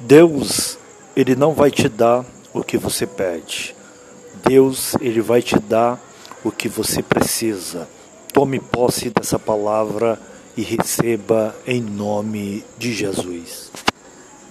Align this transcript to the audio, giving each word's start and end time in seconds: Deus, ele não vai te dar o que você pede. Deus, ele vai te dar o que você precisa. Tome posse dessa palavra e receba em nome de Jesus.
Deus, 0.00 0.78
ele 1.14 1.36
não 1.36 1.52
vai 1.52 1.70
te 1.70 1.88
dar 1.88 2.24
o 2.54 2.62
que 2.62 2.78
você 2.78 3.06
pede. 3.06 3.76
Deus, 4.46 4.94
ele 5.00 5.20
vai 5.20 5.42
te 5.42 5.58
dar 5.58 6.00
o 6.42 6.50
que 6.50 6.68
você 6.68 7.02
precisa. 7.02 7.86
Tome 8.32 8.58
posse 8.58 9.10
dessa 9.10 9.38
palavra 9.38 10.18
e 10.56 10.62
receba 10.62 11.54
em 11.66 11.82
nome 11.82 12.64
de 12.78 12.94
Jesus. 12.94 13.70